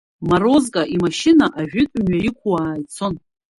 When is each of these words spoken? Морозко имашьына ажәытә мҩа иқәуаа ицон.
Морозко 0.27 0.81
имашьына 0.95 1.45
ажәытә 1.59 1.97
мҩа 2.05 2.19
иқәуаа 2.27 2.81
ицон. 2.83 3.13